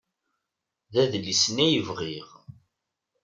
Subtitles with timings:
[0.93, 2.29] D adlis-nni ay bɣiɣ.